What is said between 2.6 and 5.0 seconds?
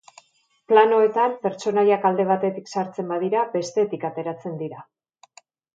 sartzen badira, bestetik ateratzen dira.